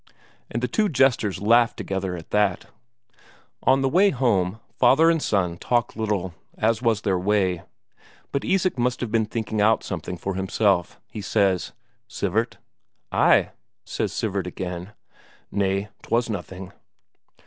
[0.49, 2.65] And the two jesters laughed together at that.
[3.61, 7.61] On the way home, father and son talk little, as was their way;
[8.31, 11.73] but Isak must have been thinking out something for himself; he says:
[12.07, 12.57] "Sivert?"
[13.11, 13.51] "Ay?"
[13.85, 14.93] says Sivert again.
[15.51, 16.73] "Nay, 'twas nothing."